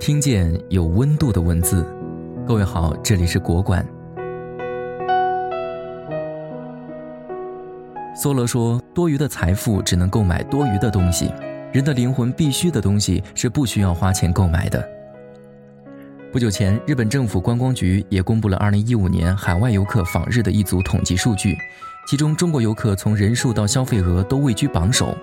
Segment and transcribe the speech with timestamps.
[0.00, 1.86] 听见有温度的文字。
[2.48, 3.86] 各位好，这里是国馆。
[8.16, 11.30] 梭罗说：“多余的财富只能购买多余的东西，
[11.70, 14.82] 人的灵魂必须的东西是不需要花钱购买的。”
[16.32, 21.58] 不久前，日本政府观光局也公布了2015年海外游客访日的一组统计数据，
[22.06, 25.14] 其中中国游客从人数到消费额都位居榜首。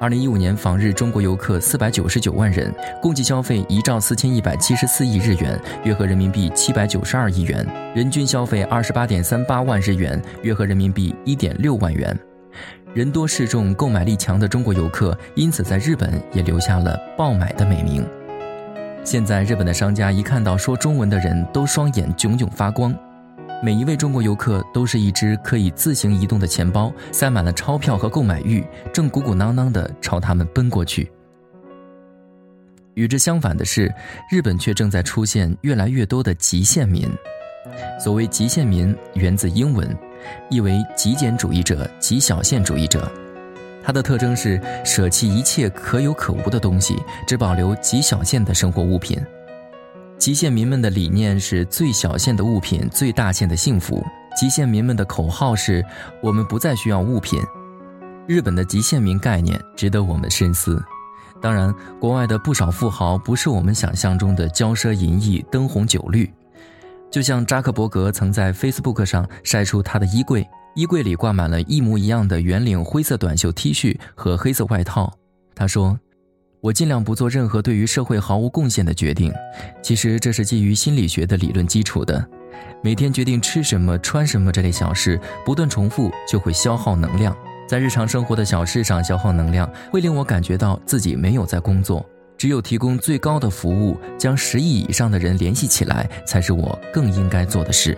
[0.00, 12.18] 二零一五年访日中国游客四百九十九万人，共计消费一兆四千一百七十四亿日元，约合人民币七百九十二亿元，人均消费二十八点三八万日元，约合人民币一点六万元。
[12.94, 18.02] 人多势众、购买力强的中国游客，因此在日本也留下了“爆买”的美名。
[19.04, 22.96] 现在，日本的商家一看到说中文的人都双眼炯炯发光。
[23.62, 31.12] 每一位中国游客都是一只可以自行移动的钱包，塞满了钞票和购买欲，正鼓鼓囊囊地朝他们奔过去。
[32.94, 33.92] 与之相反的是，
[34.30, 37.06] 日本却正在出现越来越多的极限民。
[38.02, 39.94] 所谓极限民，源自英文，
[40.48, 43.12] 意为极简主义者、极小限主义者。
[43.84, 49.18] 它的特征是舍弃一切可有可无的东西，只保留极小限的生活物品。
[50.20, 54.04] 极限民们的理念是最小限的物品，最大限的幸福。
[54.36, 55.82] 极限民们的口号是：
[56.22, 57.40] 我们不再需要物品。
[58.26, 60.80] 日本的极限民概念值得我们深思。
[61.40, 66.30] 当然，国外的不少富豪不是我们想象中的骄奢淫逸、灯红酒绿。
[67.10, 75.10] 就像扎克伯格曾在 Facebook 上晒出他的衣柜，衣柜里挂满了一模一样的圆领灰色短袖 T 恤和黑色外套。
[75.54, 75.98] 他说。
[76.60, 79.32] 我尽量不做任何对于社会毫无贡献的决定，
[79.82, 82.22] 其实这是基于心理学的理论基础的。
[82.82, 87.34] 每天决定吃什么、穿什么这类小事，不断重复就会消耗能量。
[87.66, 92.04] 在日常生活的小事上消耗能量，会令我感觉到自己没有在工作。
[92.36, 97.96] 只有提供最高的服务，将十亿以上的人联系起来，才是我更应该做的事。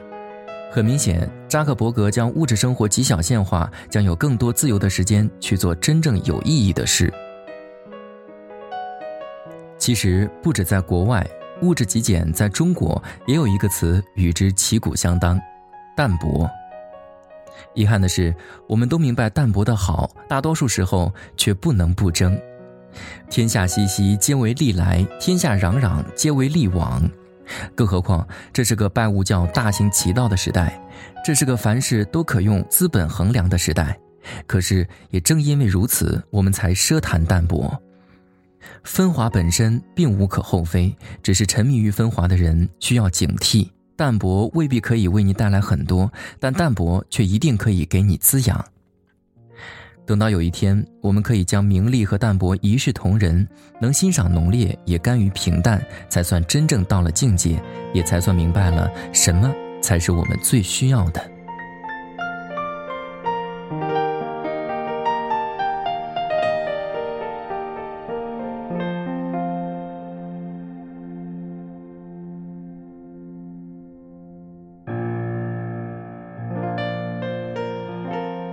[0.70, 7.12] 很明显，扎克伯格将物质生活极小限化，将有更多自由的时间去做真正有意义的事。
[9.82, 11.28] 其实不止在国外，
[11.60, 15.36] 物质极简在中国也有一个词与之旗鼓相当，
[15.96, 16.48] 淡泊。
[17.74, 18.32] 遗憾的是，
[18.68, 22.40] 我们都明白淡泊的好，大多数时候却不能不争。
[23.28, 27.02] 天下熙熙，皆为利来；天下攘攘，皆为利往。
[27.74, 30.80] 更何况，这是个拜物教大行其道的时代，
[31.24, 33.98] 这是个凡事都可用资本衡量的时代。
[34.46, 37.76] 可是，也正因为如此，我们才奢谈淡泊。
[38.84, 43.68] 分华本身并无可厚非，只是沉迷于分华的人需要警惕。
[43.94, 48.64] 淡泊未必可以为你带来很多，但淡泊却一定可以给你滋养。
[50.04, 53.46] 等到有一天，我们可以将名利和淡泊一视同仁，
[53.80, 57.62] 能欣赏浓烈，也甘于平淡，才算真正到了境界，
[57.94, 61.31] 也才算明白了什么才是我们最需要的。